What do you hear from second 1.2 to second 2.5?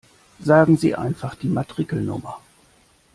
die Matrikelnummer!